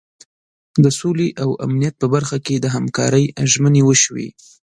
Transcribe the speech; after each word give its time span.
د 0.83 0.85
سولې 0.99 1.29
او 1.43 1.49
امنیت 1.65 1.95
په 2.01 2.07
برخه 2.13 2.37
کې 2.45 2.55
د 2.59 2.65
همکارۍ 2.75 3.25
ژمنې 3.51 3.81
وشوې. 3.85 4.27